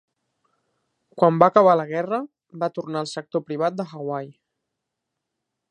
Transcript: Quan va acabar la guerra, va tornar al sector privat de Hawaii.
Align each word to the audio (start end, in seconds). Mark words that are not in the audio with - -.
Quan 1.21 1.37
va 1.43 1.49
acabar 1.51 1.75
la 1.81 1.85
guerra, 1.91 2.21
va 2.63 2.71
tornar 2.79 3.03
al 3.05 3.11
sector 3.15 3.47
privat 3.51 3.79
de 3.83 3.87
Hawaii. 3.91 4.33